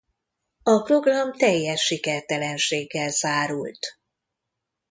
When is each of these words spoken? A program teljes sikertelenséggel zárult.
A 0.63 0.79
program 0.81 1.33
teljes 1.33 1.85
sikertelenséggel 1.85 3.09
zárult. 3.09 3.97